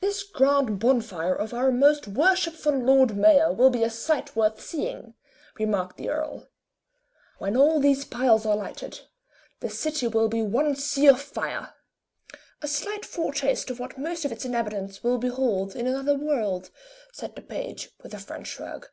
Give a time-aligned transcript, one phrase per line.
[0.00, 5.14] "This grand bonfire of our most worshipful Lord Mayor will be a sight worth seeing,"
[5.60, 6.48] remarked the earl.
[7.38, 8.98] "When all these piles are lighted,
[9.60, 11.72] the city will be one sea of fire."
[12.60, 16.70] "A slight foretaste of what most of its inhabitants will behold in another world,"
[17.12, 18.88] said the page, with a French shrug.